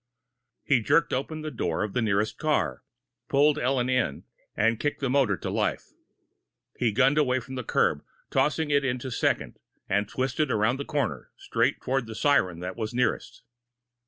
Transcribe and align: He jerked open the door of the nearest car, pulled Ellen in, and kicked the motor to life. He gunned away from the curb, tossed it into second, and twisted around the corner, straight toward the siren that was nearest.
He 0.63 0.81
jerked 0.81 1.13
open 1.13 1.41
the 1.43 1.51
door 1.51 1.83
of 1.83 1.93
the 1.93 2.01
nearest 2.01 2.39
car, 2.39 2.81
pulled 3.29 3.59
Ellen 3.59 3.87
in, 3.87 4.23
and 4.57 4.79
kicked 4.79 4.99
the 4.99 5.11
motor 5.11 5.37
to 5.37 5.51
life. 5.51 5.91
He 6.75 6.91
gunned 6.91 7.19
away 7.19 7.39
from 7.39 7.53
the 7.53 7.63
curb, 7.63 8.03
tossed 8.31 8.57
it 8.57 8.83
into 8.83 9.11
second, 9.11 9.59
and 9.87 10.09
twisted 10.09 10.49
around 10.49 10.77
the 10.77 10.85
corner, 10.85 11.29
straight 11.37 11.81
toward 11.81 12.07
the 12.07 12.15
siren 12.15 12.61
that 12.61 12.75
was 12.75 12.95
nearest. 12.95 13.43